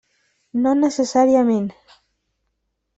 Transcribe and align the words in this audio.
No 0.63 0.73
necessàriament. 0.79 1.71